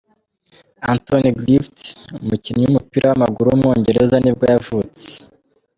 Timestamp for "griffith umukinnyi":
1.41-2.63